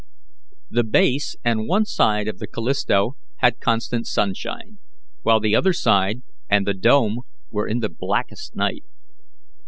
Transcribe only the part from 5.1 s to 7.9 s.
while the other side and the dome were in the